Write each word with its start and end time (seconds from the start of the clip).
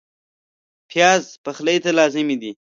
پیاز 0.89 1.23
پخلي 1.43 1.75
ته 1.83 1.89
لازمي 1.99 2.35
دی 2.41 2.51